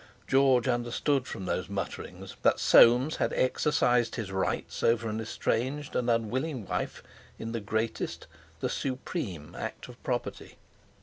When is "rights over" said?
4.31-5.07